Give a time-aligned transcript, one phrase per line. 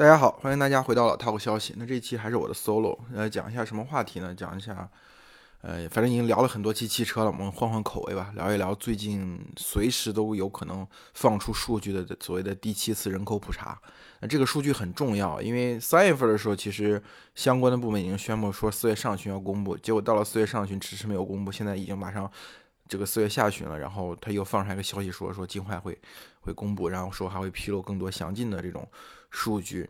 [0.00, 1.74] 大家好，欢迎大家回到老套股消息。
[1.76, 4.34] 那这期还是我的 solo，呃，讲一下什么话题呢？
[4.34, 4.88] 讲一下，
[5.60, 13.78] 呃，反正已经聊了很多期汽车了，我们换换口味吧，聊一聊最近随时都有可能放出数据的所谓的第七次人口普查。
[14.20, 17.02] 那这个数据很重要，因为三月份的时候，其实
[17.34, 22.32] 相关的部门已经宣布说四月上旬要公布，结果到了四月上旬迟迟没有公布，现在已经马上
[22.88, 25.98] 这个四月下旬了，然后他又放出来一个消息说说尽快会
[26.40, 28.88] 会公布，然后说还会披露更多详尽的这种。
[29.30, 29.88] 数据，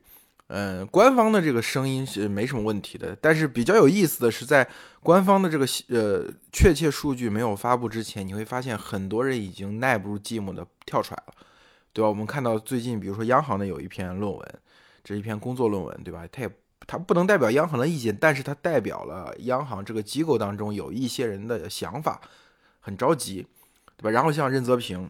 [0.48, 4.68] 嗯，官方的这个声音是没什么问题的，但是比较有意思的是，在
[5.02, 11.34] 官方的这个呃确切数据没有发布之前，你会发现很多人已经耐不住寂寞的跳出来了，
[11.92, 12.08] 对吧？
[12.08, 14.60] 我们看到最近，比如说央行的有一篇论文，
[15.04, 16.26] 这是一篇工作论文，对吧？
[16.32, 16.50] 它也
[16.86, 22.20] 它不能代表央行的意见，但是它代表了央行这个机构当中有一些人的想法，
[22.80, 23.46] 很着急，
[23.96, 24.10] 对吧？
[24.10, 25.08] 然后像任泽平，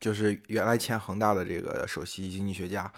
[0.00, 2.92] 就是原来前恒大的这个首席经济学家。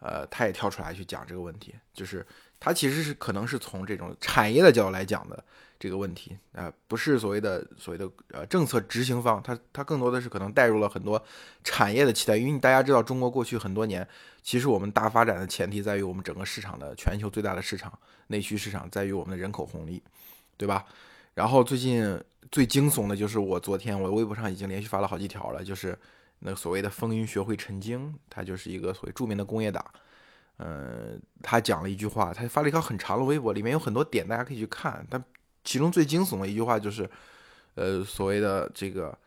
[0.00, 2.24] 呃，他也跳出来去讲这个问题，就是
[2.60, 5.42] 他其实是可能是从这种产业的角度来讲的
[5.78, 11.20] 这个问题啊，不是所谓的所谓的呃政策执行方，他他更多的是可能带入了很多
[11.64, 14.06] 产业的期待，因为大家知道中国过去很多年，
[14.42, 17.92] 其实我们大发展的前提在于我们整个市场的全球最大的市场
[18.28, 20.00] 内需市场在于我们的人口红利，
[20.56, 20.84] 对吧？
[21.34, 22.20] 然后最近
[22.52, 25.98] 最惊悚的就是我昨天我微博上已经连续发了好几条了，就是。
[26.40, 29.84] 那所谓的风云学会陈经，他就是一个所谓著名的工业党，
[30.58, 35.04] 嗯，他讲了一句话，他发了一条很长的微博，里面有很多点，大家可以去看。
[35.10, 35.22] 但
[35.64, 37.10] 其中最惊悚的一句话就是，
[37.74, 39.18] 呃，所谓的这个，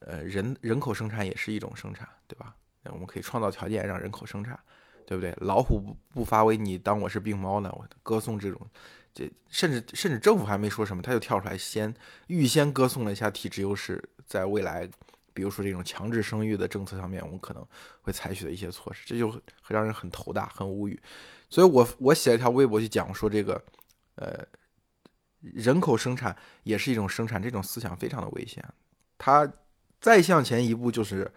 [0.00, 2.54] 呃，人人口生产也是一种生产，对吧？
[2.82, 4.58] 那我们可以创造条件让人口生产，
[5.06, 5.32] 对不对？
[5.38, 7.72] 老虎不不发威，你当我是病猫呢？
[7.72, 8.60] 我歌颂这种，
[9.14, 11.94] 这甚至甚至政府还没说什么，他就跳出来先
[12.26, 14.90] 预先歌颂了一下体制优势，在未来。
[15.36, 17.62] 比如说这种强制生育的政策上面，我们可能
[18.00, 20.98] 会采取的一些措施，这就会让人很头大、很无语。
[21.50, 23.62] 所以我我写了一条微博去讲说，这个
[24.14, 24.42] 呃
[25.40, 28.64] 人口生产也是一种生产，这种思想非常的危险。
[29.18, 29.46] 它
[30.00, 31.30] 再向前一步，就是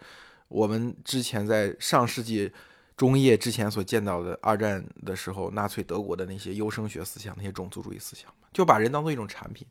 [0.48, 2.50] 我们之前在上世纪
[2.96, 9.66] 中叶之前所见到的二战的时候，纳粹德国的那些优生学思想、那些种族主义思想，就把人当做一种产品。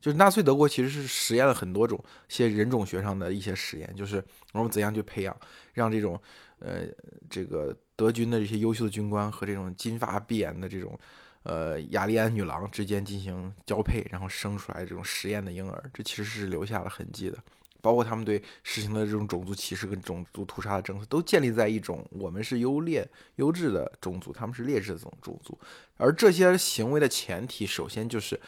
[0.00, 5.36] 就是纳粹德国其实是实验了很多种些人种学上的一些实验，就是我们怎样去培养，
[5.74, 6.18] 让这种
[6.58, 6.86] 呃
[7.28, 10.98] 这个德军的这些优秀的军官和这种金发碧眼的这种
[11.42, 17.36] 呃雅利安女郎之间进行交配，然后生出来这种实验的婴儿，这其实是留下了痕迹的。
[17.82, 23.06] 包括他们对实行的这种种族歧视跟种族屠杀的政策，都建立在一种我们是优劣
[23.36, 25.58] 优质的种族，他们是劣质的这种种族，
[25.96, 28.40] 而这些行为的前提，首先就是。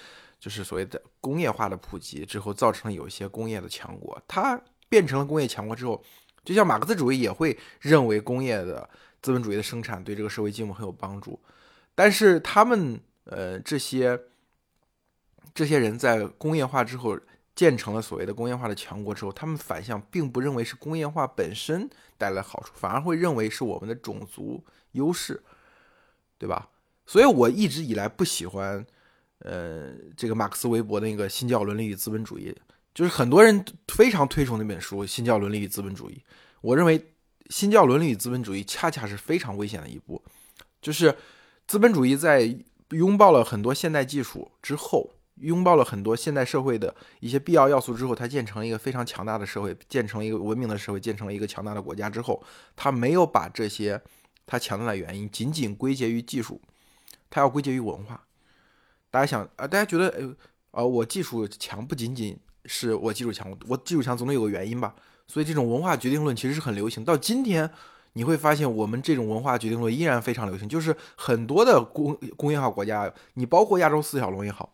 [0.43, 6.03] 就是所谓的工业化的普及之后，造成了有一些工业的强国，它变成了工业强国之后，
[6.45, 8.91] 就像马克思主义也会认为工业的
[9.23, 11.39] 资本主义的生产对这个社会进步很有帮助，
[11.95, 14.21] 但是他们呃这些
[15.55, 17.17] 这些人在工业化之后
[17.55, 21.89] 建成了所谓的工业化的强国之后，他们反向并不认为是工业化本身
[22.19, 25.41] 带来好处，反而会认为是我们的种族优势，
[26.37, 26.69] 对吧？
[27.07, 28.85] 所以我一直以来不喜欢。
[29.45, 32.51] 呃，这个马克思韦伯的那个《新教伦理与资本主义》，
[32.95, 36.15] 就是很多人非常推崇那本书《新教伦理与资本主义》。
[36.61, 36.99] 我认为
[37.51, 40.23] 《新教伦理与资本主义》恰恰是非常危险的一步，
[40.81, 41.17] 就是
[41.67, 42.57] 资本主义在
[42.91, 52.41] 拥抱了很多现代技术之后，拥抱了很多现代社会的一些必要要素之后，它建成了一个非常强大的社会，建成了一个文明的社会，建成了一个强大的国家之后，
[52.77, 54.01] 它没有把这些
[54.47, 56.61] 它强大的原因仅仅归结于技术，
[57.29, 58.23] 它要归结于文化。
[59.13, 60.35] 大家想啊，大家觉得，呃，
[60.71, 62.35] 呃，我技术强不仅仅
[62.65, 64.95] 是我技术强，我技术强总得有个原因吧？
[65.27, 67.05] 所以这种文化决定论其实是很流行。
[67.05, 67.71] 到今天，
[68.15, 70.67] 你会发现我们这种文化决定论依然非常流行。
[70.67, 74.73] 就是很多的工工业化国家，你包括亚洲四小龙也好，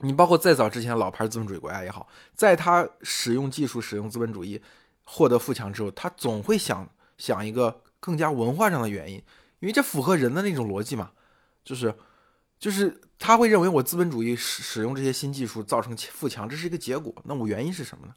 [0.00, 4.60] 你包括再早之前老牌资本主义国家也好，在他使用技术、使用资本主义
[5.04, 6.88] 获得富强之后，他总会想
[7.18, 9.14] 想一个更加文化上的原因，
[9.60, 11.12] 因为这符合人的那种逻辑嘛，
[11.64, 11.94] 就是。
[12.64, 17.14] 就是他会认为我资本主义使使用这些新技术造成富强，这是一个结果。
[17.24, 18.14] 那我原因是什么呢？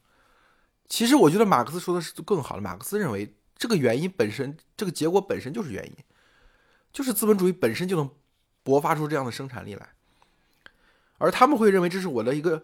[0.88, 2.61] 其实我觉得马克思说的是更好的。
[2.61, 5.91] 马克思认为这个原因本身，这个结果本身就是原因，
[6.94, 8.09] 就是资本主义本身就能
[8.63, 9.89] 勃发出这样的生产力来。
[11.17, 12.63] 而他们会认为这是我的一个，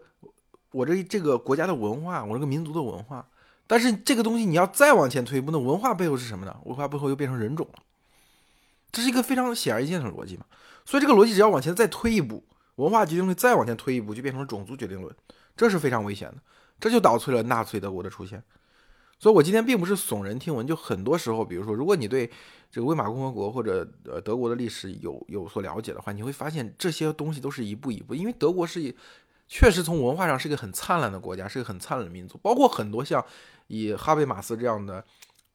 [0.72, 3.28] 我这这个国家的文化，我这个民族的文化。
[3.68, 6.56] 但是这个东西你要再往前推一步，那文化背后是什么呢？
[6.64, 7.84] 文化背后又变成人种了。
[8.90, 10.46] 这是一个非常显而易见的逻辑嘛。
[10.86, 12.44] 所以这个逻辑只要往前再推一步，
[12.76, 15.16] 文化决定论再往前推一步，就变成了种族决定论，
[15.56, 16.36] 这是非常危险的，
[16.80, 18.44] 这就导致了纳粹德国的出现。
[19.20, 22.30] 所以我今天并不是耸人听闻，就很多时候，比如说，如果你对
[22.70, 28.94] 这个威玛共和国或者呃德国的历史有有所了解的话，你会发现这些东西都是一步一步，因为德国是
[29.48, 33.24] 确实从文化上是一个很灿烂的国家，是个很灿烂的民族，包括很多像
[33.68, 35.02] 以哈贝马斯这样的，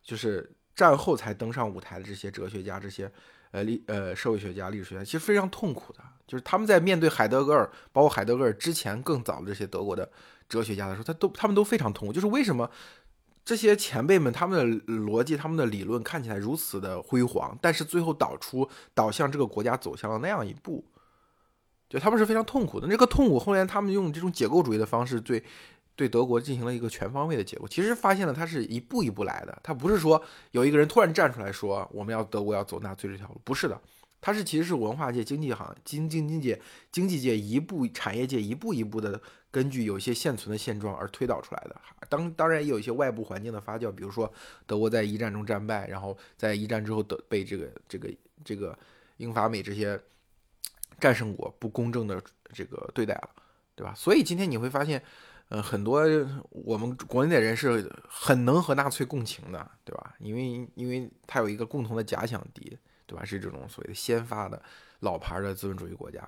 [0.03, 3.11] 就是战后才登上舞台的这些哲学家，这些
[3.51, 10.11] 呃历呃社会学家、历史学家，其实非常痛苦的，就是他们在面对海德格尔，包括海德格尔之前更早的这些德国的
[10.49, 12.71] 哲学家的时候，他都他们都非常痛苦，就是为什么？
[13.45, 20.85] 这些前辈们，他们的逻辑、他们的理论看起来如此的辉煌，但是最后导出导向这个国家走向了那样一步，
[21.89, 22.87] 就他们是非常痛苦的。
[22.87, 25.43] 这个痛苦后来他们用这种解构主义的方式对
[25.99, 27.67] 对德国进行了一个全方位的解构。
[27.67, 30.23] 其实发现了，它是一步一步来的，他不是说
[30.53, 33.81] 有一个人突然站出来说我们要德国要走纳粹这条路，不是的。
[34.21, 36.61] 它是其实是文化界、经济行、经经济界、
[36.93, 41.81] 经济界一步产业界一步一步的根据有一些现存的现状而推导出来的。
[42.09, 44.33] 当当然也有一些外部环境的发酵，比如说
[44.67, 48.09] 德国在一战中战败，然后在一战之后的被这个这个
[48.45, 48.77] 这个
[49.19, 50.01] 英法美这些
[51.01, 52.21] 战胜国不公正的
[52.53, 53.31] 这个对待了，
[53.77, 53.95] 对吧？
[53.97, 55.01] 所以今天你会发现，
[55.49, 56.03] 呃，很多
[56.51, 60.15] 我们国内的人是很能和纳粹共情的，对吧？
[60.19, 62.79] 因为因为他有一个共同的假想敌。
[63.09, 63.25] 对吧？
[63.25, 64.63] 是这种所谓的先发的
[65.01, 66.23] 老牌的资本主义国家，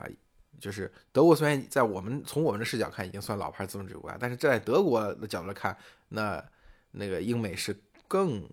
[0.58, 1.36] 就是德国。
[1.36, 5.76] 虽然在我们从我们的视角看已经算老牌资本主义国家，但是在德国的角度来看，
[6.08, 6.42] 那
[6.92, 7.78] 那个英美是
[8.08, 8.48] 更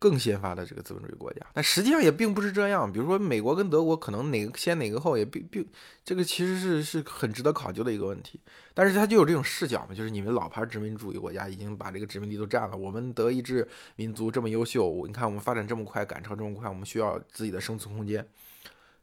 [0.00, 1.46] 更先发的这个资本主义国家。
[1.54, 2.90] 但实际上也并不是这样。
[2.90, 5.64] 比如说美国跟德国可能哪个先哪个后，也并并
[6.04, 8.40] 这个其实是是很值得考究的一个问题。
[8.74, 18.26] 但是它就有这种视角嘛，就是你们老牌殖民主义国家已经把这个殖民地都占了，我们德意志民族这么优秀，你看我们发展这么快，赶超这么快，我们需要自己的生存空间，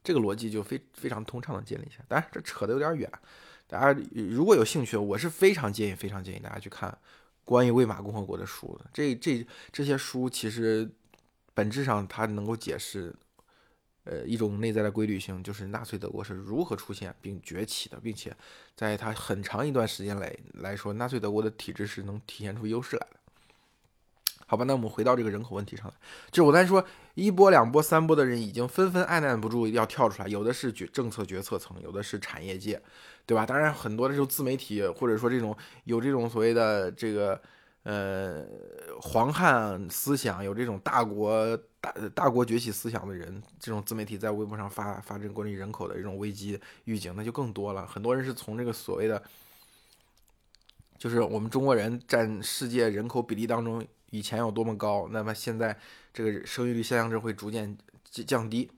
[0.04, 2.06] 这个逻辑就非非常通畅的建立起来。
[2.08, 3.12] 当然这扯得有点远，
[3.68, 6.98] 大家如果有兴趣，我是非常建议非常建议大家去看
[7.48, 8.80] 关于魏玛共和国的书。
[8.94, 10.88] 这这这些书其实
[11.56, 13.16] 本质上它能够解释。
[14.10, 18.34] 呃，一种内在的规律性，就是纳粹德国是如何出现并崛起的，并且
[18.74, 23.20] 在它很长一段时间来来说，纳粹德国的体制是能体现出优势来的。
[24.48, 25.94] 好吧，那我们回到这个人口问题上来，
[26.32, 26.84] 就我刚才说
[27.14, 32.82] 一波、两波、三波的人已经纷纷按捺不住要跳出来，有的是决政策决策层，有的是产业界，
[33.26, 33.46] 对吧？
[33.46, 37.40] 当然，很多的这种自媒体或者说这种有这种所谓的这个。
[37.84, 38.46] 呃，
[39.00, 47.88] 黄汉思想有这种大国大大国崛起思想的人，这种自媒体在微博上发发这关于人口的这种危机预警，那就更多了。
[47.88, 49.24] 很多人是从这个所谓的，
[50.98, 55.78] 就是我们中国人占世界人口比例当中以前有多么高，那么现在
[56.14, 57.78] 这个生育率下降值会逐渐
[58.26, 58.70] 降低，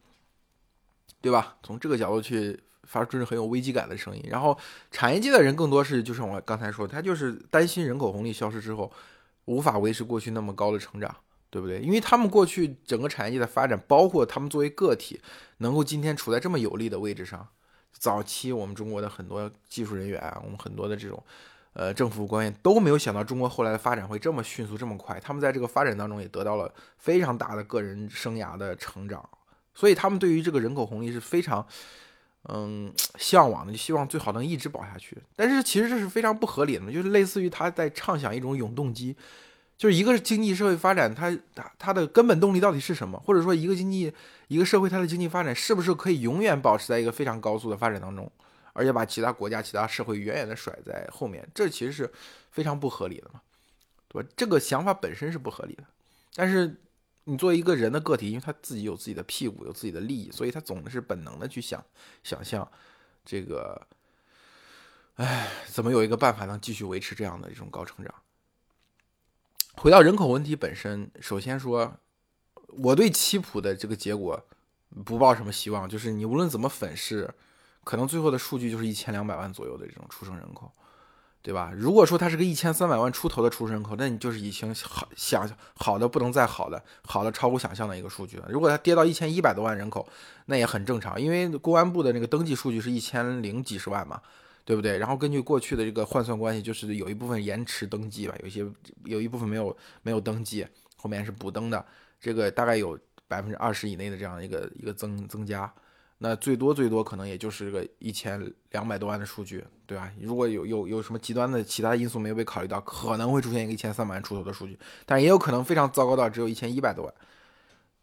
[1.22, 1.58] 对吧？
[1.64, 2.60] 从这个角度去。
[2.90, 4.58] 发出很有危机感的声音，然后
[4.90, 8.92] 产业界的人更多是，就像我刚才说，他就是担心人口红利消失之后，
[9.46, 11.16] 无法维持过去那么高的成长，
[11.52, 11.80] 对不对？
[11.82, 15.22] 因为他们过去整个产业界的发展，包括他们作为个体，
[15.58, 17.48] 能够今天处在这么有利的位置上，
[17.92, 21.24] 早期我们中国的很多技术人员，我们很多的这种，
[21.80, 29.24] 呃，政府官员都没有想到中国后来的发展会这么迅速这么快，他们在这个发展当中也得到了非常大的个人生涯的成长，
[29.74, 31.66] 所以他们对于这个人口红利是非常。
[32.48, 39.14] 嗯，向往的就希望最好能一直保下去，但是其实这是非常不合理的，就是类似于他在畅想一种永动机，
[39.78, 43.20] 就是一个经济社会发展，它它它的根本动力到底是什么？
[43.20, 44.12] 或者说一个经济
[44.48, 48.32] 一个社会它的经济发展是不是可以永远保持在一个非常高速的发展当中，
[48.80, 51.48] 而且把其他国家、其他社会远远的甩在后面？
[51.54, 52.12] 这其实是
[52.50, 53.42] 非常不合理的嘛，
[54.08, 54.30] 对吧？
[54.38, 55.84] 这个想法本身是不合理的，
[56.34, 56.82] 但是。
[57.26, 61.86] 你作为一个人的个体，因为他自己有自己的屁股，有自己的利益，所以他总是本能的去想
[62.24, 62.68] 想象
[63.24, 63.80] 这个，
[65.18, 68.12] 哎，怎么有一个办法能继续维持这样的一种高成长？
[69.76, 72.00] 回到人口问题本身，首先说，
[72.70, 74.44] 我对七普的这个结果
[75.06, 77.32] 不抱什么希望，就是你无论怎么粉饰，
[77.84, 80.72] 可能最后的数据就是一千两百万左右的这种出生人口。
[81.42, 81.72] 对吧？
[81.74, 88.48] 如果说它是个一千三百万出头的出生人口，那你就是已经好想好的不能再好的，好的超乎想象的一个数据了。
[88.50, 90.06] 如果它跌到一千一百多万人口，
[90.48, 94.22] 那也很正常，因为公安部的那个登记数据是一千零几十万嘛，
[94.66, 94.98] 对不对？
[94.98, 98.68] 然后根据过去的这个换算关系，就是有一部分延迟登记吧，有一些
[99.06, 100.68] 有一部分没有没有登记，
[100.98, 101.84] 后面是补登的，
[102.20, 105.74] 这个大概有百分之二十以内的这样一个一个增增加。
[106.22, 110.12] 那最多最多可能也就是个一千两百多万的数据，对吧？
[110.22, 117.14] 如果有有有什么极端的其他因素没有被考虑到，可能会出现一个一千三百万出头的数据，但也有可能非常糟糕到只有一千一百多万。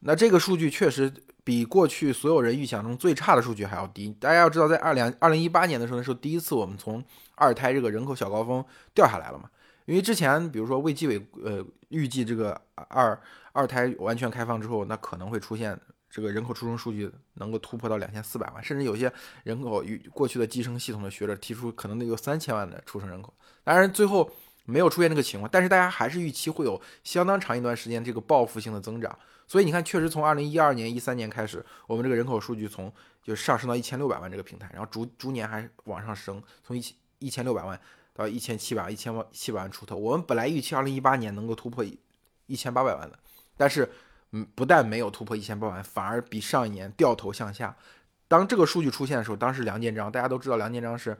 [0.01, 1.13] 那这个数据确实
[1.45, 4.15] 比过去所有人预想中最差的数据还要低。
[4.19, 7.05] 大家要知道，在二两二零一八年的时候，那时候第一次我们从
[7.35, 9.51] 二胎这个人口小高峰掉下来了嘛？
[9.85, 12.59] 因为之前比如说卫计委呃预计这个
[12.89, 13.19] 二
[13.53, 15.79] 二胎完全开放之后，那可能会出现
[16.17, 19.13] 这个人口出生数据能够突破到两千四百万，甚至有些
[19.45, 23.31] 人口与过去的计生系统的学者提出可能得有三千万的出生人口。
[23.63, 24.31] 当然最后
[24.65, 29.15] 没有出现这个情况，但是大家还是预期会有相当长一段时间这个报复性的增长。
[29.47, 32.91] 所以你看，确实从二零一二年、一三年开始，我们这个人口数据从
[33.23, 37.79] 就上升到一千六百万这个平台，然后逐逐年还往上升，从一千一千六百万。
[38.15, 41.99] 到一千七百万、一千万、七百万出头，我们本来预期二零一八年能够突破一
[42.47, 43.19] 一千八百万的，
[43.59, 43.87] 但是，
[44.45, 47.77] 不但没有突破一千八百万，反而比上一年掉头向下。
[48.29, 51.17] 当这个数据出现的时候，当时梁建章，大家都知道梁建章是，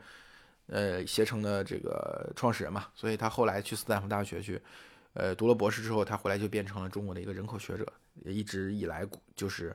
[0.67, 4.61] 呃，携程的这个创始人嘛，所以他后来去斯坦福大学去，
[5.15, 7.87] 呃，读了博士之后，他回来就变成了中国的一个人口学者，
[8.25, 9.75] 也一直以来鼓就是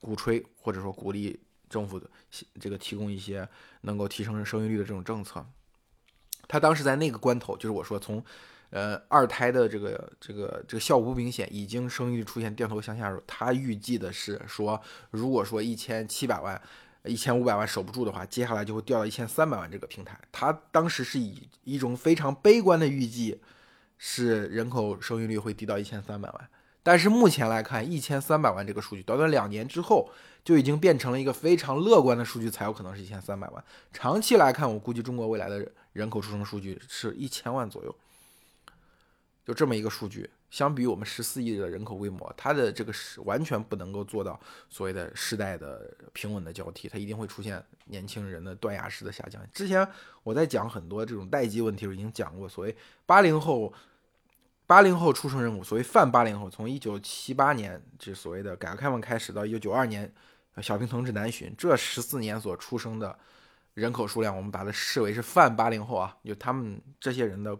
[0.00, 1.40] 鼓吹或者说鼓励
[1.70, 2.08] 政府的
[2.60, 3.48] 这个提供一些
[3.80, 5.44] 能够提升生育率的这种政策。
[6.46, 8.22] 他当时在那个关头，就是我说从，
[8.70, 14.80] 呃，二胎的这个这个这个效果不明显，已经生育率出现掉头向下时候，他预计的是说，
[15.10, 16.60] 如果说一千七百万、
[17.04, 20.18] 一千五百万守不住的话，接下来就会掉到一千三百万这个平台。
[20.32, 23.40] 他当时是以一种非常悲观的预计，
[23.96, 26.48] 是人口生育率会低到一千三百万。
[26.82, 30.08] 但是目前来看，一千三百万这个数据，短短两年之后
[30.44, 33.64] 就已经变成了一个非常乐观的数据，才有可能是一千三百万。
[33.92, 37.92] 长期来看，我估计中国未来的人口出生数据是一千万左右，
[39.46, 40.28] 就这么一个数据。
[40.50, 44.38] 相比于我们十四亿的人口规模，它的这个是完全不能够做到
[44.68, 49.40] 所谓的世代的平稳的交替，它一定会出现年轻人的断崖式的下降。
[49.52, 49.86] 之前
[50.22, 52.76] 我在讲很多这种代际问题时候已经讲过，所谓
[53.06, 53.72] 八零后。
[54.68, 60.12] 八零后出生人口，所谓泛八零后，从一九七八年这所谓的改革开放开始到一九九二年
[60.60, 63.16] 小平同志南巡这十四年所出生的
[63.74, 67.56] 人口数量，我们把它视为是泛八零后啊，就他们这些人的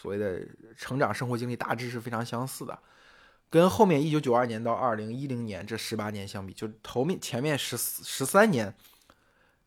[0.00, 2.78] 所谓的成长生活经历大致是非常相似的，
[3.50, 8.74] 跟后面一九九二年到二零一零年这十八年相比，就头面前面十十三年，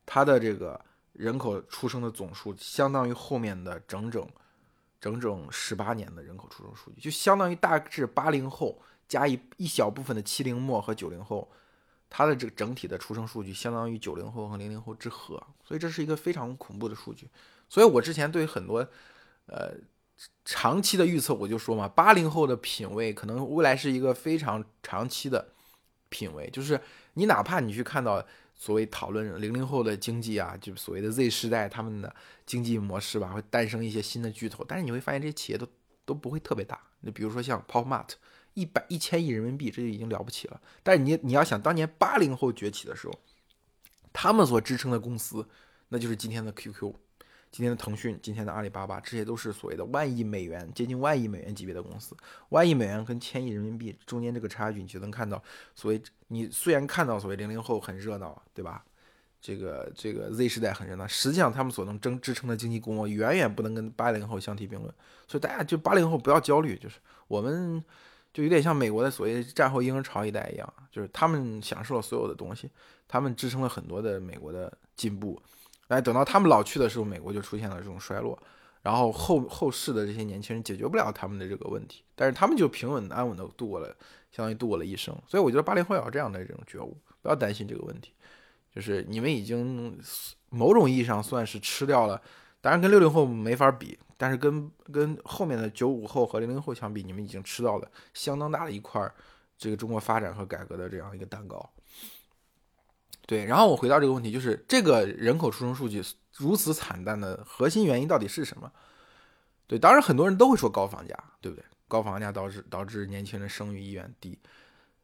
[0.06, 0.80] 它的这个
[1.12, 4.26] 人口出生的总数相当于后面的整整。
[5.00, 11.46] 整整十八年的人口出生数据，就相当于大致八零后加一一小部分的七零末和九零后，
[12.08, 17.28] 它的这个整体的出生数据相当于九零后和零零后之和，所以这是一个非常恐怖的数据。
[17.68, 18.78] 所以我之前对很多
[19.44, 19.74] 呃
[20.44, 25.52] 长期的预测，我就说嘛，八零后的品味可能未来是一个非常长期的
[26.08, 26.80] 品味，就是
[27.14, 28.24] 你哪怕你去看到。
[28.56, 32.14] 所谓讨论零零后的经济啊，就所谓的 Z 时代他们的
[32.46, 34.64] 经济模式吧，会诞生一些新的巨头。
[34.66, 35.66] 但是你会发现这些企业都
[36.04, 36.80] 都不会特别大。
[37.00, 38.10] 你比如说像 PopMart，
[38.54, 40.60] 一百一千亿人民币，这就已经了不起了。
[40.84, 43.14] 但是你你要想当年八零后崛起的时候，
[44.12, 45.46] 他们所支撑的公司，
[45.88, 46.94] 那就是今天的 QQ。
[47.54, 52.16] 今天的腾讯，今天的阿里巴巴，这些都是所谓的万亿美元、接近万亿美元级别的公司。
[52.48, 55.40] 万亿美元跟千亿人民币中间这个差距，你就能看到，
[55.72, 58.84] 所谓你虽然看到所谓零零后很热闹，对吧？
[59.40, 64.92] 这个这个 Z 时代很热闹，实际上他们所能争支撑的经济规模远远不能跟八零后相提并论。
[65.28, 66.96] 所以大家就八零后不要焦虑，就是
[67.28, 67.80] 我们
[68.32, 72.68] 就有点像美国的所谓战后婴儿潮一代一样，就是他们享受了所有的东西，
[73.06, 75.40] 他们支撑了很多的美国的进步。
[75.88, 78.38] 哎，等到他们老去的时候，美国就出现了这种衰落，
[78.82, 83.88] 然后后后世的这些年轻人解决不了他们的这个问题，但是他们就平稳安稳的度过了，
[84.30, 85.14] 相当于度过了一生。
[85.26, 88.12] 所以我觉得八零后要有这样的这种觉悟，不要担心这个问题，
[88.74, 89.98] 就是你们已经
[90.48, 92.20] 某种意义上算是吃掉了，
[92.60, 99.06] 当然跟六零后没法比，但是跟跟后面的九五后和零零后相比，你们已经吃到了相当大的一块
[99.58, 101.70] 这个中国发展和改革的这样一个蛋糕。
[103.26, 106.02] 对，然后我回到这个问题，就是这个人口出生数据
[106.36, 108.70] 如此惨淡的核心原因到底是什么？
[109.66, 111.64] 对，当然很多人都会说高房价，对不对？
[111.88, 114.38] 高房价导致导致年轻人生育意愿低，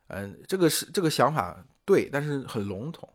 [0.09, 3.09] 嗯，这个是这个想法对，但是很笼统。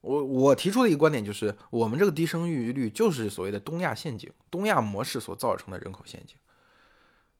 [0.00, 6.36] 我我提出的一个观点就是，我们这个低生育率就是所谓的东亚陷阱，东亚模式所造成的人口陷阱。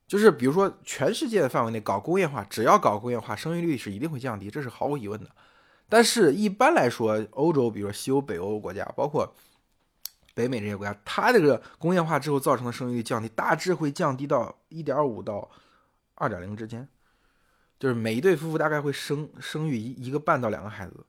[0.07, 5.31] 就是比如说，全世界的范围内搞工业化，只要搞工业化，生育率是一定会降低，这是毫无疑问的。
[5.95, 9.31] 但是，一般来说，欧洲，比如说西欧、北欧国家，包括
[10.33, 15.47] 北美这些国家，它这个工业化之后造成的生育率降低，大致会降低到一点五到
[16.15, 16.89] 二点零之间，
[17.79, 21.05] 就是每一对夫妇大概会生生育一一个半到两个孩子，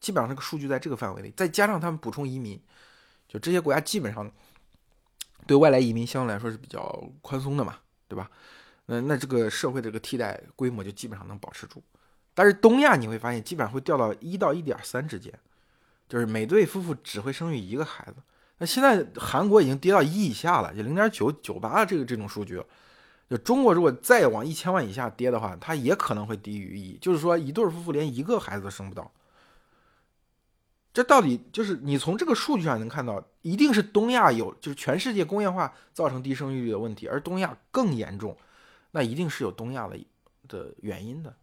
[0.00, 1.32] 基本上这个数据在这个范围内。
[1.36, 2.60] 再加上他们补充移民，
[3.28, 4.28] 就这些国家基本上
[5.46, 8.28] 对外来移民相对来说是比较宽松的嘛，对吧？
[8.86, 11.80] 那那这个社会这个替代规模就基本上能保持住。
[12.34, 15.32] 但是东亚你会发现，基本上会掉到一到一点三之间，
[16.08, 18.16] 就是每对夫妇只会生育一个孩子。
[18.58, 22.62] 那现在韩国已经跌到一以下了，就零点九九八这个这种数据。
[23.30, 29.10] 就中国如果再往一千万以下跌的话，它也可能会低于一，就是说一对夫妇连一个孩子都生不到。
[30.92, 38.36] 这到底就是你从这个数据上能看到，一定是东亚有，就是全世界工业化造成低生育率的问题，而东亚更严重，
[38.92, 39.98] 那一定是有东亚的
[40.46, 41.34] 的原因的。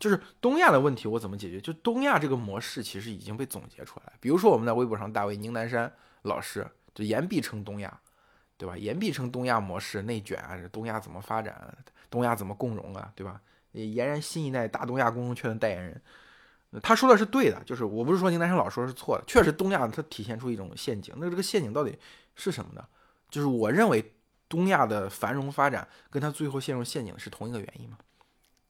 [0.00, 1.60] 就是东亚的问题我怎么解决？
[1.60, 5.92] 就东亚这个模式其实已经被总结出来，比如说我们在微博上大为宁南山
[6.22, 8.00] 老师就言必称东亚，
[8.56, 8.76] 对吧？
[8.76, 11.76] 言必称东亚模式内卷啊，东亚怎么发展？
[12.08, 13.40] 东亚怎么共荣啊，对吧？
[13.74, 16.02] 俨然新一代大东亚共荣圈的代言人。
[16.82, 21.14] 他说的是对的，就是我不是说宁南山老说是错的，确实东亚它体现出一种陷阱。
[21.18, 21.98] 那这个陷阱到底
[22.34, 22.84] 是什么呢？
[23.28, 24.14] 就是我认为
[24.48, 27.98] 东亚的繁荣发展跟它最后陷入陷阱是同一个原因嘛？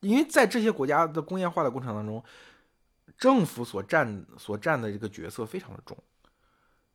[0.00, 2.22] 因为在这些国家的工业化的过程当中，
[3.16, 5.96] 政府所占所占的这个角色非常的重。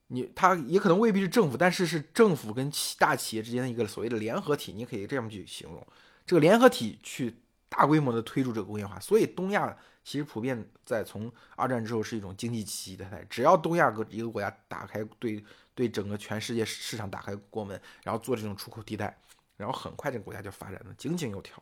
[0.07, 5.87] 你他也可能未必是政府，但是是政府跟企大企业之间的一个所谓的联合体，你可以这样去形容，
[6.25, 7.35] 这个联合体去
[7.69, 9.77] 大规模的推出这个工业化，所以东亚。
[10.07, 15.43] 其实普遍在从二战之后是一种经济奇迹的态，只要东亚各一个国家打开对
[15.73, 19.17] 对整个全世界市场打开国门，然后做这种出口替代，
[19.57, 21.57] 然后很快这个国家就发展的井井有条，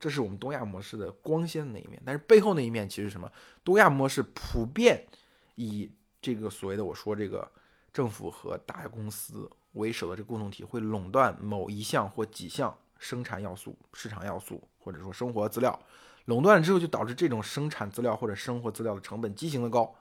[0.00, 2.02] 这是我们东亚模式的光鲜的那一面。
[2.04, 3.30] 但是背后那一面其实什么？
[3.62, 5.06] 东亚模式普遍
[5.54, 5.88] 以
[6.20, 7.48] 这个所谓的我说这个
[7.92, 15.78] 政府和大公司为首的这个共同体会垄断某一项或几项生产要素、市场要素，或者说生活资料。
[16.26, 19.94] 垄断了之后，就导致这种生产资料或者生活资料的成本畸形的高。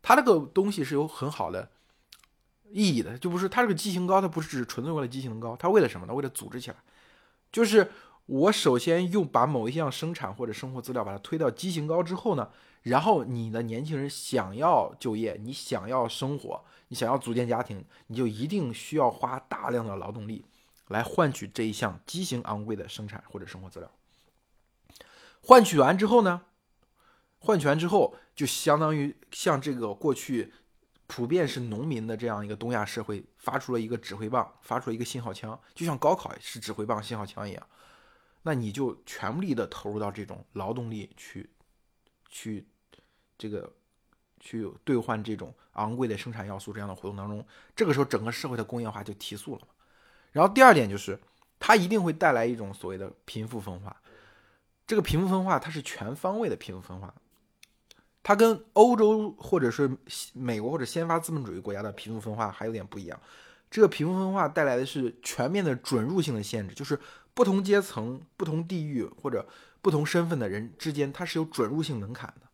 [0.00, 1.68] 它这个东西是有很好的
[2.70, 6.14] 意义的，就不是它这个畸形高，它不是只纯粹为了畸形高，它为了什么呢？
[6.14, 6.76] 为了组织起来。
[7.50, 7.90] 就是
[8.28, 12.50] 我首先用把某一项生产或者生活资料把它推到畸形高之后呢，
[12.82, 20.44] 然后你的年轻人想要就业，你想要生活，你想要组建家庭，你就一定需要花大量的劳动力
[20.88, 23.90] 来换取这一项畸形昂贵的生产或者生活资料。
[25.40, 26.42] 换取完之后呢？
[27.38, 30.52] 换取完之后，就相当于像这个过去
[31.06, 37.66] 普遍是农民的这样一个东亚社会，发出了一个指挥棒，发出了一个信号枪，就像高考是指挥棒、信号枪一样。
[38.42, 41.48] 那你就全力的投入到这种劳动力去，
[42.28, 42.66] 去
[43.36, 43.70] 这个
[44.40, 49.68] 去兑换这种昂贵的生产要素这样的活动当中，这个时候整个社会的工业化就提速了嘛。
[50.32, 51.18] 然后第二点就是，
[51.58, 53.94] 它一定会带来一种所谓的贫富分化。
[54.86, 57.12] 这个贫富分化，它是全方位的贫富分化，
[58.22, 59.90] 它跟欧洲或者是
[60.32, 63.20] 美国或者先发资本主义国家的贫富分化还有点不一样。
[63.70, 66.98] 这个贫富分化带来的是全面的准入性的限制，就是
[67.38, 69.46] 不同阶层、不同地域或者
[69.80, 72.48] 不同身份的人之间，它是有准入性门槛的。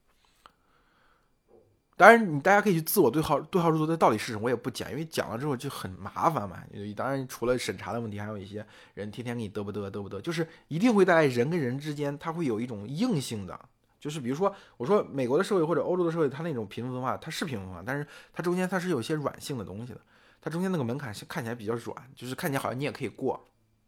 [1.96, 4.40] 当然，你大家可以去自我对号对号入座，这到底是什么？
[4.44, 6.62] 我也不讲，因为讲了之后就很麻烦嘛。
[6.94, 13.58] 当然，除了审查的问题，还有一些人天天给你嘚不嘚嘚不嘚，就是一定会带来人跟人之间，它会有一种硬性的，
[13.98, 20.00] 就是比如说，我说美国的社会或者欧洲的社会，它那种贫富分化，它是贫富分化，但是它中间它是有一些软性的东西的，
[20.42, 23.42] 它中间那个门槛是看起来比较软，就是看起来好像你也可以过，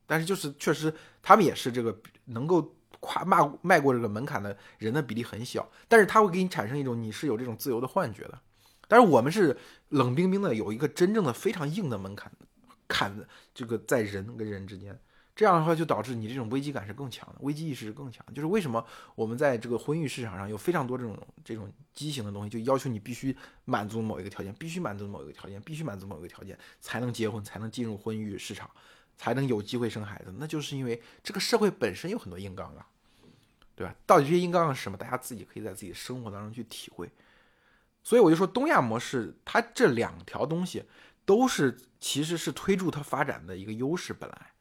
[0.07, 0.93] 但是就是确实
[1.23, 2.73] 他们也是这个能够。
[2.99, 8.41] 跨迈迈过这个门槛的人的比例很小，但是他会给你产生一种你是有这种自由的幻觉的。
[8.89, 9.57] 但是我们是
[9.91, 12.33] 冷冰冰的，有一个真正的非常硬的门槛，
[12.89, 13.15] 坎
[13.55, 14.99] 这个在人跟人之间，
[15.37, 18.25] 这样的话就导致你这种危机感是更强的，危机意识是更强。
[18.35, 28.69] 就是为什么我们在这个婚育市场上有非常多这种这种畸形的东西，就要求你必须满足某一个条件，必须满足某一个条件，必须满足某一个条件才能结婚，才能进入婚育市场。
[29.17, 32.85] 才能有机会生孩子，那就是因为这个社会本身有很多硬杠杠，
[33.75, 33.95] 对吧？
[34.07, 34.97] 到底这些硬杠是什么？
[34.97, 37.11] 大家自己可以在自己生活当中去体会。
[38.03, 40.85] 所以我就说，东亚模式它这两条东西
[41.25, 44.53] 都是其实是推助它发展的一个优势，本来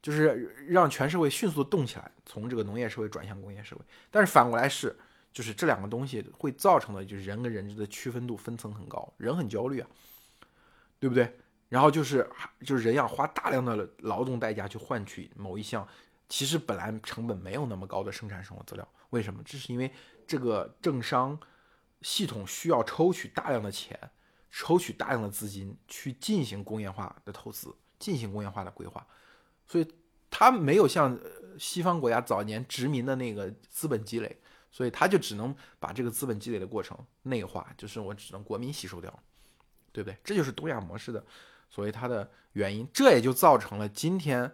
[0.00, 3.84] 就是让全社会迅速动起来，从这个农业社会转向工业社会。
[4.10, 4.98] 但是反过来是，
[5.30, 9.88] 就是这两个东西会造成的就是人跟人之间的区分度分层很高，人很焦虑啊，
[10.98, 11.38] 对不对？
[11.70, 12.28] 然后就是，
[12.66, 15.86] 就是人要花大量的劳动代价去换取某一项，
[16.28, 18.86] 其实本来成本没有那么高的生产生活资料。
[19.10, 19.40] 为什么？
[19.44, 19.88] 这是因为
[20.26, 21.38] 这个政商
[22.02, 23.96] 系统需要抽取大量的钱，
[24.50, 29.06] 抽取大量的资金去进行工业化的投资，进行工业化的规划。
[29.64, 29.86] 所以
[30.28, 31.16] 它没有像
[31.56, 34.36] 西方国家早年殖民的那个资本积累，
[34.72, 39.22] 所以它就只能把这个资本积累的过程内化，就是我只能国民吸收掉，
[39.92, 40.16] 对不对？
[40.24, 41.24] 这就是东亚模式的。
[41.70, 44.52] 所以它的原因，这也就造成了今天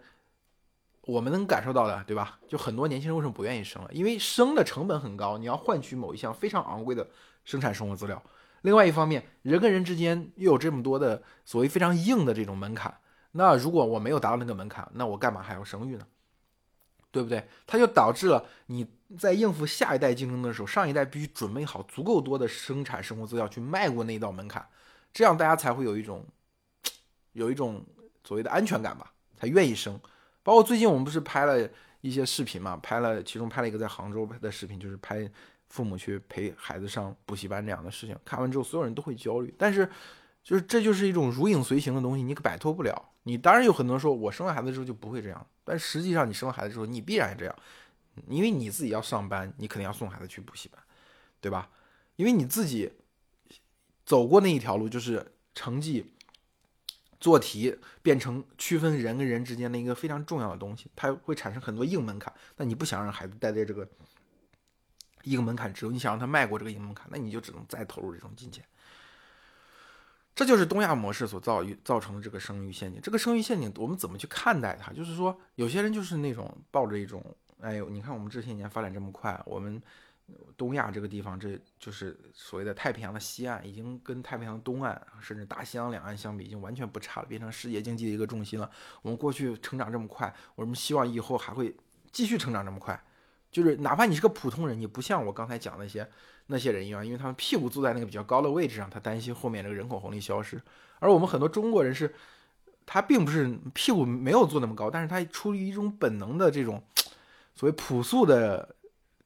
[1.01, 2.39] 我们能感受到的，对吧？
[2.47, 3.91] 就很多年轻人为什么不愿意生了？
[3.91, 7.05] 因为生的成本很高，你要换取某一项非常昂贵的
[7.43, 8.21] 生产生活资料。
[8.61, 12.95] 另外一方面，人跟人之间又有这么多的所谓非常硬的这种门槛。
[13.31, 16.05] 那如果我没有达到那个门槛，那我干嘛还要生育呢？
[17.09, 17.47] 对不对？
[17.65, 18.85] 它就导致了你
[19.17, 24.67] 在应付下一代竞争的时候，上一代必须准备好足够多的生产生活资料去迈过那一道门槛，
[25.13, 26.25] 这样大家才会有一种
[27.37, 27.85] 有一种
[28.23, 29.99] 所谓的安全感吧，才愿意生。
[30.41, 31.69] 包括最近我们不是拍了
[32.01, 35.29] 一些视频嘛，拍了其中拍了一个在杭州拍的视频，就是拍
[35.67, 38.17] 父母去陪孩子上补习班这样的事情。
[38.25, 39.87] 看完之后，所有人都会焦虑，但是
[40.43, 43.09] 就是这就是一种如影随形的东西，你可摆脱不了。
[43.23, 47.55] 你当然有很多人说，我生了孩子之后就不会这样，但实际上你生了孩子之后，你必然这样，
[48.27, 50.81] 因为你自己要上班，你肯定要送孩子去补习班，
[51.39, 51.69] 对吧？
[52.15, 52.91] 因为你自己
[54.05, 56.13] 走过那一条路，就是成绩。
[57.19, 62.33] 做题变成区分人跟人之间的一个非常重要的东西，它会产生很多硬门槛。
[62.55, 63.87] 那你不想让孩子待在这个
[65.23, 68.63] 硬门槛之后，你想让他迈过这个硬门槛，那你就只能再投入这种金钱。
[70.35, 73.01] 这就是东亚模式所造造成的这个生育陷阱。
[73.01, 74.93] 这个生育陷阱，我们怎么去看待它？
[74.93, 77.23] 就是说，有些人就是那种抱着一种，
[77.61, 79.81] 哎呦，你看我们这些年发展这么快，我们。
[80.57, 88.69] 东亚这个地方，这就是所谓的太平洋的西岸，已经跟太平洋东岸甚至大西洋两岸相比，已经完全不差了，变成世界经济的一个重心了。
[89.01, 91.73] 我们过去成长这么快，我们希望以后还会
[92.11, 93.01] 继续成长这么快。
[93.51, 96.05] 就是哪怕你是个普通人，你不像我刚才讲那些
[96.47, 100.61] 那些人一样，因为他们屁股坐在那个比较高的位置上，他担心后面这个人口红利消失。
[100.99, 102.13] 而我们很多中国人是，
[102.85, 106.83] 他并不是屁股没有坐那么高，但是他出于一种本能的这种
[107.53, 108.75] 所谓朴素的。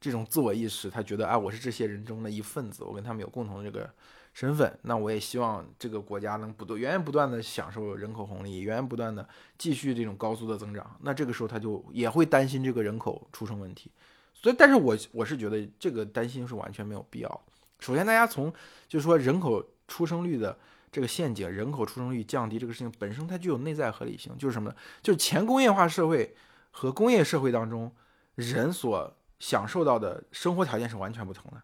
[0.02, 3.88] 这种自我意识，他觉得啊，我是这些人中的一份子，我跟他们有共同的这个
[4.34, 4.76] 身份。
[4.82, 10.96] 那我也希望这个国家能不断源源不断的享受人口红利，源源不断的继续这种高速的增长。
[11.02, 13.92] 那这个时候他就也会担心这个人口出生问题。
[14.34, 17.40] 所以，但是我我是觉得这个担心是完全没有必要。
[17.78, 18.52] 首先，大家从
[18.88, 20.58] 就是说人口出生率的
[20.90, 24.76] 这个陷阱，人口出生率降低这个事情本身它具有内在合理性，就是什么呢？
[25.00, 26.34] 就是前工业化社会
[26.72, 27.92] 和工业社会当中
[28.34, 31.60] 人所享受到的生活条件是完全不同的，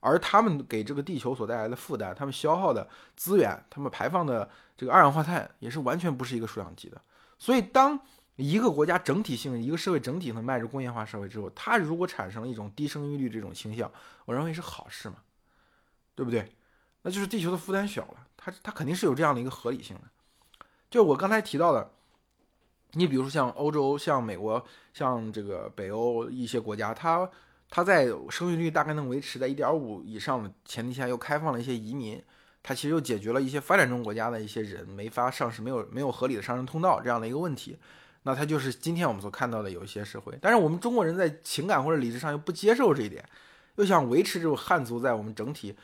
[0.00, 7.00] 而他们给这个地球所带来的负担，他们消耗的资源，他们排放的这个二氧化碳也是完全不是一个数量级的。
[7.38, 8.00] 所以，当
[8.34, 13.88] 一个国家整体性、一个社会整体能迈入工业化社会之后，它如果产生了一种低生育率这种倾向，
[14.24, 15.18] 我认为是好事嘛，
[16.16, 16.52] 对不对？
[17.02, 20.02] 那就是地球的负担小了，它它肯定是有这样的一个合理性的。
[20.90, 21.92] 就我刚才提到的。
[22.92, 27.28] 你比如说像欧洲、像美国、像这个北欧一些国家，它
[27.68, 32.20] 它在生育率大概能维持在一点五以上的前提下，又开放了一些移民，
[32.62, 37.78] 它其实又解决了一些发展中国家的一些人没法上市、没有没有合理的上升通道这样的一个问题。
[38.24, 43.24] 那它就是今天我们所看到的有一些社会，但是我们中国人在情感或者理智上又不接受这一点，
[43.76, 45.74] 又想维持这种汉族在我们整体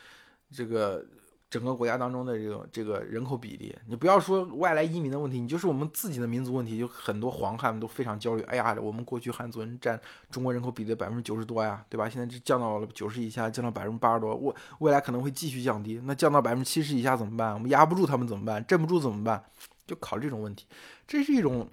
[0.51, 1.05] 这个。
[1.49, 8.43] 整个国家当中的这个这个人口比例，你不要说外来移民的问题，你就是我们自己的民族问题，就很多黄汉都非常焦虑。
[8.43, 12.09] 哎呀，我们过去汉族人占中国人口比例百分之九十多呀，对吧？
[12.09, 16.01] 现在这降到了九十以下，降到百分之八十多，未未来可能会继续降低。
[16.03, 17.53] 那降到百分之七十以下怎么办？
[17.53, 18.65] 我们压不住他们怎么办？
[18.65, 19.43] 镇不住怎么办？
[19.85, 20.65] 就考虑这种问题，
[21.07, 21.65] 这是一种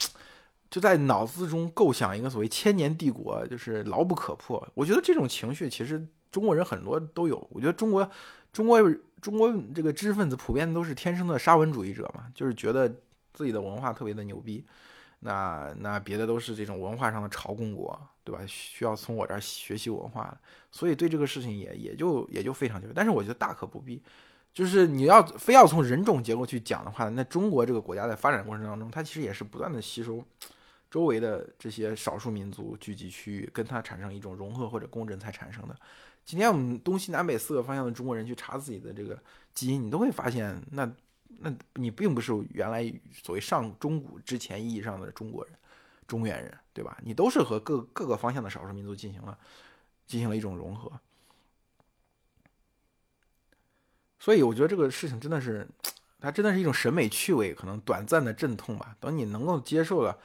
[0.71, 4.65] 就在脑子中构想一个所谓千年帝国，就是牢不可破。
[4.75, 7.45] 我觉得这种情绪其实中国人很多都有。
[7.51, 8.09] 我觉得中国
[8.55, 8.81] 中国。
[9.25, 12.87] 中国这个知识分子普遍都是天生的沙文主义者嘛，就是觉得
[13.33, 14.63] 自己的文化特别的牛逼，
[15.21, 18.43] 那那别的都是这种文化上的朝贡国，对吧？
[18.47, 20.39] 需要从我这儿学习文化，
[20.71, 24.03] 所以对这个事情也也就也就非常就，但是我觉得大可不必，
[24.53, 30.23] 就是你要非要从人种结构去讲的话，那中国这个国家在发展过程当中，它其实也是不断的吸收
[30.91, 35.75] 周围的这些少数民族聚集区域，跟它产生一种融合或者共振才产生的。
[36.25, 39.19] 今天我们东西南北四个方向的中国人去查自己的这个
[39.53, 40.91] 基因，你都会发现，那
[41.41, 42.83] 那你并不是原来
[43.13, 45.53] 所谓上中古之前意义上的中国人、
[46.09, 46.97] 中原人，对吧？
[47.03, 49.39] 你都是和各各个方向的少数民族进行了
[50.07, 50.91] 进行了一种融合。
[54.19, 55.69] 所以我觉得这个事情真的是，
[56.21, 58.97] 它真的是一种审美趣味，可能短暂的阵痛吧。
[58.99, 60.19] 等你能够接受了，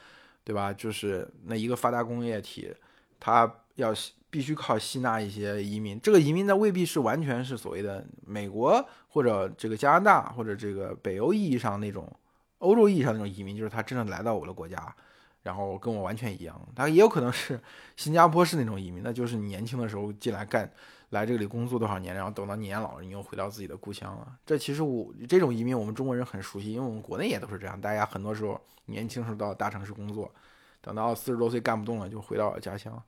[0.44, 0.72] 对吧？
[0.72, 2.74] 就是那一个发达工业体，
[3.18, 3.94] 它要。
[4.30, 12.10] 必须靠吸纳一些移民，这个移民呢未必是完全是所谓的美国或者这个加拿大或者这个北欧意义上那种
[12.58, 14.94] 欧洲意义上那种移民，就是他真的来到我的国家，
[15.42, 16.60] 然后跟我完全一样。
[16.76, 17.60] 他也有可能是
[17.96, 20.70] 新加坡式那种移民，那就是你年轻的时候进来干，
[21.08, 24.32] 来这里工作多少年，然后等到年老了，你又回到自己的故乡了。
[24.46, 30.32] 这其实我这种移民我们中国人很熟悉，因为我们国内也都是这样，大家很多时候年轻时候到大城市工作，
[30.80, 33.02] 等到四十多岁干不动了就回到家乡。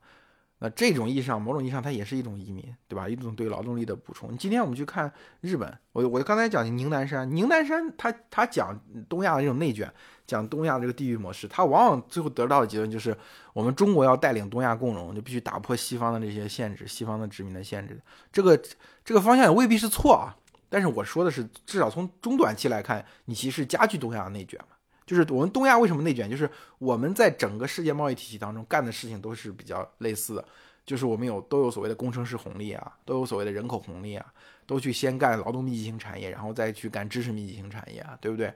[0.63, 3.09] 那这种意义上，某种意义上，它也是一种移民，对吧？
[3.09, 4.37] 一种对劳动力的补充。
[4.37, 9.91] 今天我们去看日本，我我刚才讲宁南山，宁南山他他讲东亚的这种内卷，
[10.25, 13.13] 讲东亚这个地域模式，他往往最后得到的结论就是，
[13.51, 18.01] 我们中国要带领东亚共荣，就必须打破西方的这些限制，西方的殖民的限制。
[18.31, 18.57] 这个
[19.03, 20.33] 这个方向也未必是错啊，
[20.69, 24.77] 但是我说的是，至少从中短期来看，你其实加剧东亚的内卷嘛。
[25.05, 26.29] 就是我们东亚为什么内卷？
[26.29, 30.45] 就是我们在整个世界贸易体系当中干的事情都是比较类似的，
[30.85, 34.25] 就是我们有都有所谓的工程师红利啊，都有所谓的人口红利啊，
[34.65, 38.53] 都去先干劳动密集型产业，然后再去干知识密集型产业啊，对不对？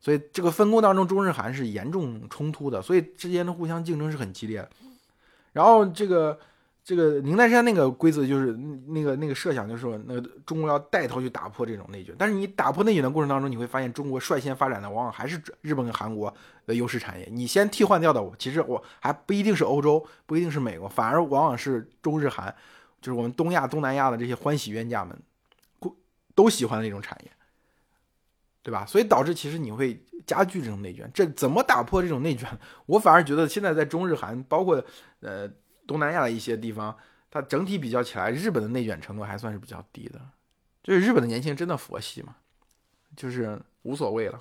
[0.00, 4.70] 所以这个分工当中，中日韩是严重冲突的，所以之间的互相竞争是很激烈的。
[5.52, 6.38] 然后这个。
[6.82, 8.52] 这个宁南山那个规则就是
[8.88, 12.14] 那个那个设想，就是说那个中国要带头去打破这种内卷。
[12.18, 16.34] 但是你打破内卷的过程当中，你会发现中国率先发展的往往还是日本跟韩国
[16.66, 17.28] 的优势产业。
[17.30, 22.52] 你先替换掉的，其实我还不一定是欧洲，不一定是美国，反而往往是中日韩，
[23.00, 25.16] 就是我们东亚、东南亚的这些欢喜冤家们，
[26.34, 27.30] 都喜欢的那种产业，
[28.62, 28.86] 对吧？
[28.86, 31.08] 所以导致其实你会加剧这种内卷。
[31.12, 32.48] 这怎么打破这种内卷？
[32.86, 34.82] 我反而觉得现在在中日韩，包括
[35.20, 35.48] 呃。
[35.90, 36.96] 东南亚的一些地方，
[37.32, 40.20] 它整体比较起来，日本的内卷程度还算是比较低的。
[40.84, 42.36] 就是日本的年轻人真的佛系嘛，
[43.16, 44.40] 就是无所谓了。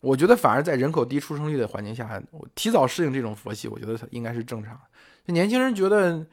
[0.00, 2.22] 我觉得反而在人口低、出生率的环境下，
[2.54, 4.78] 提早适应这种佛系，我觉得应该是正常。
[5.24, 6.26] 年轻人觉得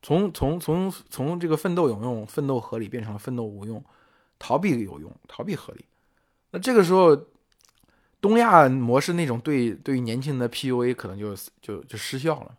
[0.00, 3.84] 从从从从这个奋斗有用、奋斗合理变成了奋斗无用，
[4.38, 5.84] 逃避有用、逃避合理。
[6.52, 7.14] 那这个时候，
[8.18, 12.56] 东亚模式那种对对于年轻人的 PUA 可能就就就失效了。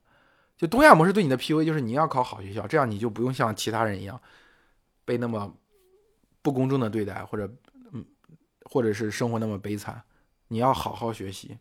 [0.63, 4.17] 就东亚模式对你的 PUA 就是你要考好学校，这样你就不用像其他人一样
[5.03, 5.53] 被那么
[6.41, 7.53] 不公正的对待，或者
[7.91, 8.05] 嗯，
[8.71, 10.01] 或者是生活那么悲惨。
[10.47, 11.57] 你要好好学习，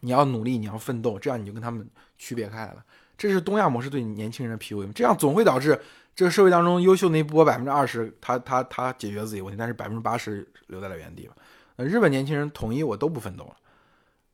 [0.00, 1.86] 你要努力，你要奋斗，这样你就跟他们
[2.16, 2.82] 区别开来了。
[3.18, 5.78] 这是东亚模式对你年轻人的 PUA，这样总会导致
[6.14, 11.36] 这个社会当中优秀那一波百分之二十，他他他解决自己问题，但是百分之八十留在了原地了。
[11.76, 13.56] 那日本年轻人统一我都不奋斗了。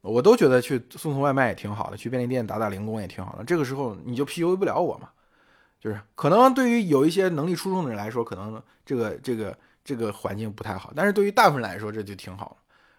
[0.07, 3.45] 我都觉得去送送外卖也挺好的，去便利店打打零工也挺好的。
[3.45, 5.11] 这个时候你就 PUA 不了我嘛？
[5.81, 12.57] 就是可能对于有一些能力出众的人来说，可能这个这个这个环境不太好，但是对于大部分人来说，这就挺好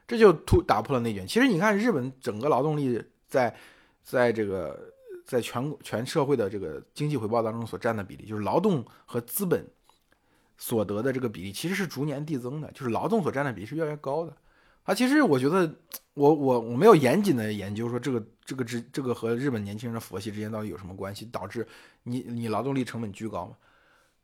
[0.07, 1.25] 这就突打破了内卷。
[1.27, 3.53] 其实你看日本整个劳动力在
[4.03, 4.93] 在这个
[5.25, 9.67] 在全国全社会的这个经济回报当中所占的比例，就是劳动和资本
[10.57, 14.33] 所得的这个比例，其实是逐年递增的，就是劳动所占的比例是越来越高的。
[14.83, 15.69] 啊，其实我觉得，
[16.17, 21.65] 我我我没有严谨的研究说这个这个之这个和日本年轻人的佛系之间到底有什么关系，导致
[22.01, 23.55] 你你劳动力成本居高嘛，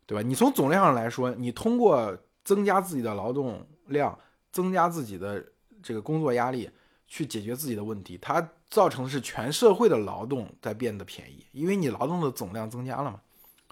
[0.08, 0.28] 对吧？
[0.28, 4.18] 你从总量上来说，你通过增加自己的劳动量，
[4.52, 5.46] 增加自己的
[5.84, 6.68] 这个工作压力，
[7.08, 13.22] 去解决自己的问题，它造成的是全社会的劳动在变得便宜，因为你劳动的总量增加了嘛。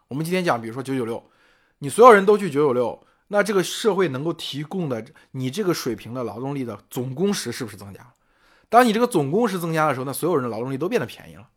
[0.07, 1.23] 我们今天讲，比如说九九六，
[1.79, 3.03] 你所有人都去九九六。
[3.33, 8.13] 那这个社会能够提供的你这个水平的劳动力的总工时是不是增加了？
[8.67, 11.47] 当你这个总工时增加的时候，那所有人的劳动力都变得便宜了。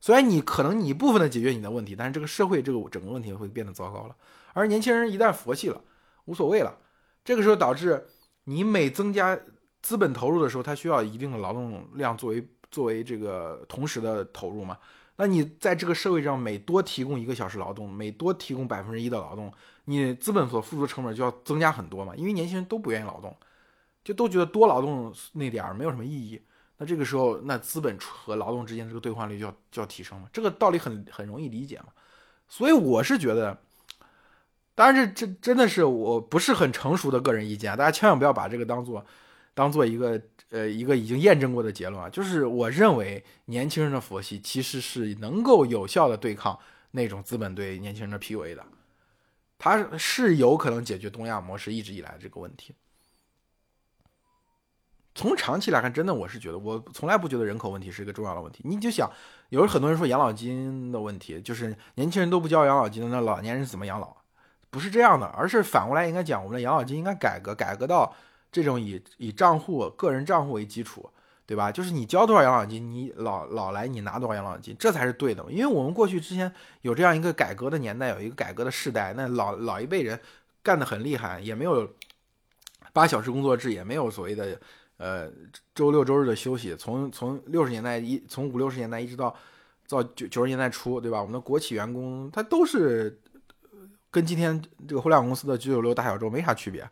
[0.00, 4.16] 虽然你可能你部分的解决你的问题，但是这个社会这个整个问题会变得糟糕了。
[4.54, 5.82] 而年轻人一旦佛系了，
[6.24, 6.74] 无所谓了，
[7.22, 8.06] 这个时候导致
[8.44, 9.38] 你每增加
[9.82, 14.78] 资本投入的时候，它需要一定的劳动量作为作为这个同时的投入嘛？
[15.16, 19.52] 那你在这个社会上每多提供一个小时劳动，每多提供百分之一的劳动。
[19.84, 23.36] 你资本所付出的成本就要增加很多嘛，因为年轻人都不愿意劳动，
[24.04, 26.40] 就都觉得多劳动那点儿没有什么意义。
[26.78, 31.86] 那这个时候，那资本和劳动之间这个兑换率就要就要提升嘛，这个道理很很容易理解嘛。
[32.48, 33.56] 所以我是觉得，
[34.74, 39.04] 当然这这真的是我不是很成熟的个人意见，大家千万不要把这个当做
[39.54, 42.08] 当做一个呃一个已经验证过的结论啊。
[42.08, 46.58] 就是我认为年轻人的佛系其实是能够有效的对抗
[46.90, 48.64] 那种资本对年轻人的 PUA 的。
[49.58, 52.74] 它是有可能解决东亚模式一直以来的这个问题。
[55.14, 58.62] 从长期来看，真的我是觉得，我从来不觉得人口问题是一个重要的问题。
[58.64, 59.10] 你就想，
[59.50, 64.16] 有很多人说养老金的问题，就是年轻人都不交养老金，那老年人怎么养老？
[64.70, 68.16] 不是这样的，而是反过来应该讲，我们的养老金应该改革，改革到
[68.52, 71.10] 这种以以账户个人账户为基础。
[71.44, 71.70] 对吧？
[71.70, 75.44] 就是你交多少养老金，你老老来你拿多少养老金，这才是对的。
[75.50, 80.18] 因为我们过去之前有这样一个改革的年代，有一个改革的时代，那老老一辈人
[80.62, 81.86] 干得很厉害，也没有
[82.94, 84.58] 八小时工作制，也没有所谓的
[84.96, 85.28] 呃
[85.74, 86.74] 周六周日的休息。
[86.76, 89.34] 从从六十年代一从五六十年代一直到
[89.88, 91.20] 到九九十年代初，对吧？
[91.20, 93.20] 我们的国企员工他都是
[94.10, 96.88] 跟今天这个互联网公司的九九六大小周没啥区别。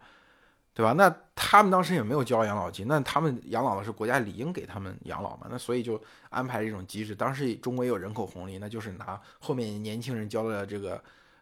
[0.80, 0.94] 对吧？
[0.94, 5.46] 那他们当时也没有交养老金，那他们养老的是国家理应给他们养老嘛？
[5.50, 7.14] 那所以就安排这种机制。
[7.14, 10.98] 当时中国也有人口红利，那就是拿后面年轻人交的这个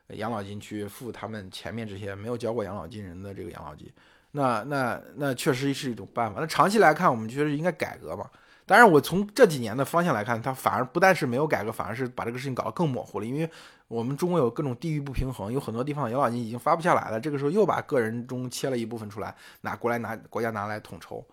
[0.08, 3.88] 养老金去付他们前面这些没有交过养老金人的这个养老金。
[4.32, 6.40] 那那那确实是一种办法。
[6.40, 8.28] 那长期来看，我们觉得应该改革嘛。
[8.66, 13.24] 当然，我从这几年的方向来看，它反而不但是没有改革，反而是把这个事情搞得更模糊了。
[13.24, 13.48] 因为
[13.88, 17.18] 我们中国有各种地域不平衡，有很多地方养老金已经发不下来了。
[17.18, 21.24] 这个时候又把个人中切了一部分出来，拿过来拿国家拿来统筹，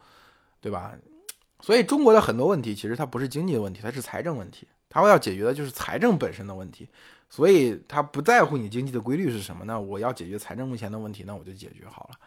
[0.60, 0.94] 对吧？
[1.60, 4.68] 所以中国的很多问题其实它不是经济的问题，它是财政问题。
[4.90, 6.88] 它要解决的就是财政本身的问题。
[7.30, 12.18] 所以它不在乎你经济的规律是什么，那我要解决财政目前的问题，那我就解决好了。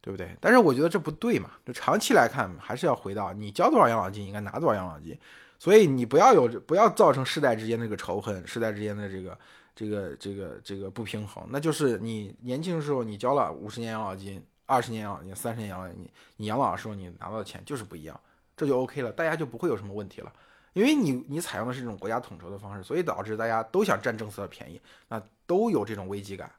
[0.00, 0.36] 对不对？
[0.40, 1.50] 但是我觉得这不对嘛。
[1.64, 5.18] 就长期来看，还是要回到你交多少养老金，应该拿多少养老金。
[5.58, 9.38] 所以你不要有，不要造成世代之间这个仇恨，世代之间的这个
[9.74, 11.46] 这个这个这个不平衡。
[11.50, 18.18] 那就是你年轻的时候你交了五十年养老金，二十年养老金，三十年养老金，你养老的时候你拿到的钱就是不一样，
[18.56, 20.32] 这就 OK 了，大家就不会有什么问题了。
[20.74, 26.52] 因为你你采用的是这种国家统筹的方式，所以导致大家都想占政策的便宜，那都有这种危机感。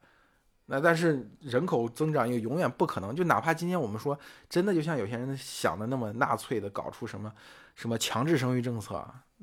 [0.65, 4.17] 那但是人口增长又永远不可能，就哪怕今天我们说
[4.49, 7.31] 真的，就像有些人想的那么纳粹的搞出什么
[7.78, 9.02] 什么强制生育政策，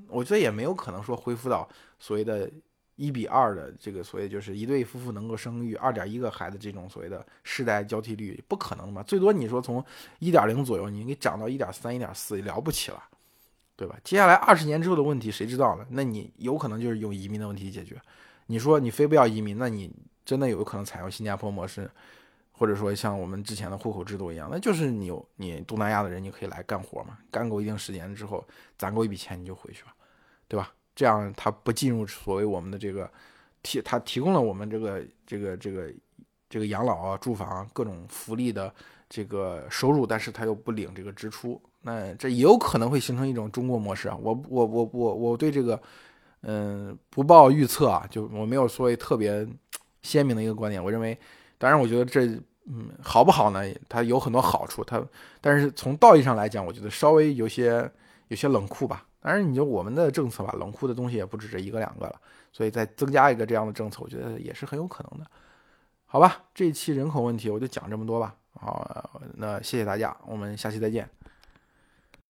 [0.08, 1.66] 我觉得也没有可能说恢复到
[1.98, 2.50] 所谓的
[2.96, 9.02] 一比二的这个所谓就是一对夫妇能够生育二点一个孩子这种所谓的世代交替率，不可能嘛？
[9.02, 9.82] 最多你说从
[10.18, 13.02] 一点零左右，你给涨到一点三、一点四，了不起了，
[13.74, 13.96] 对吧？
[14.04, 15.86] 接下来二十年之后的问题谁知道呢？
[15.88, 17.96] 那你有可能就是用移民的问题解决。
[18.46, 19.90] 你说你非不要移民，那你。
[20.24, 21.90] 真的有可能采用新加坡模式，
[22.56, 28.46] 或者说像我们之前的户口制度一样，那就是你有你东南亚的人，你可以来干活嘛，干够一定时间之后，
[28.78, 29.92] 攒够一笔钱你就回去了，
[30.46, 30.72] 对吧？
[30.94, 33.10] 这样他不进入所谓我们的这个
[33.64, 35.92] 提，他提供了我们这个这个这个
[36.48, 38.72] 这个养老啊、住房各种福利的
[39.08, 44.16] 这个收入，但是他又不领这个支出，那这也有可能会形成一种中国模式啊。
[44.22, 45.82] 我我我我我对这个
[46.42, 49.44] 嗯不报预测啊，就我没有说特别。
[50.04, 51.18] 鲜明的一个观点，我认为，
[51.58, 52.26] 当然，我觉得这，
[52.66, 53.62] 嗯，好不好呢？
[53.88, 55.02] 它有很多好处，它，
[55.40, 57.90] 但是从道义上来讲，我觉得稍微有些
[58.28, 59.06] 有些冷酷吧。
[59.20, 62.20] 当然，你就我们的政策吧，冷酷的东西也不止这一个两个了，
[62.52, 65.30] 所以再增加一个这样的政策，我觉得也是很有可能的。
[66.04, 68.34] 好吧，这一期人口问题我就讲这么多吧。
[68.52, 71.08] 好，那谢谢大家，我们下期再见。